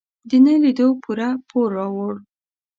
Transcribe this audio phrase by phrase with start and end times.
[0.29, 2.13] د نه لیدو پوره پور راوړ.